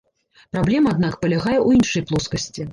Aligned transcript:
Праблема, 0.55 0.89
аднак, 0.97 1.13
палягае 1.25 1.55
ў 1.61 1.67
іншай 1.83 2.09
плоскасці. 2.09 2.61